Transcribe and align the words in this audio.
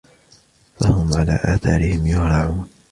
فَهُمْ 0.79 1.13
عَلَى 1.13 1.39
آثَارِهِمْ 1.43 2.07
يُهْرَعُونَ 2.07 2.69